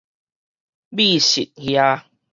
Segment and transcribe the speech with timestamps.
[0.89, 1.03] 覕
[1.35, 2.01] 翼蟻